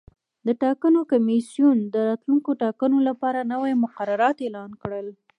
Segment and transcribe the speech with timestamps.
[0.47, 5.07] د ټاکنو کمیسیون د راتلونکو ټاکنو لپاره نوي مقررات اعلان کړل.